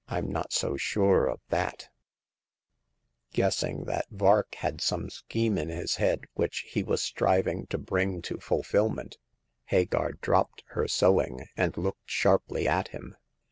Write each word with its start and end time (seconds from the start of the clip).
Vm 0.09 0.29
not 0.29 0.51
so 0.51 0.75
sure 0.77 1.27
of 1.27 1.39
that!" 1.49 1.89
Guessing 3.33 3.83
that 3.83 4.07
Vark 4.09 4.55
had 4.55 4.81
some 4.81 5.11
scheme 5.11 5.59
in 5.59 5.69
his 5.69 5.97
head 5.97 6.21
which 6.33 6.65
he 6.67 6.81
was 6.81 7.03
striving 7.03 7.67
to 7.67 7.77
bring 7.77 8.23
to 8.23 8.39
fulfil 8.39 8.89
ment, 8.89 9.19
Hagar 9.65 10.13
dropped 10.13 10.63
her 10.69 10.87
sewing, 10.87 11.45
and 11.55 11.77
looked 11.77 12.09
sharply 12.09 12.67
at 12.67 12.87
him. 12.87 13.15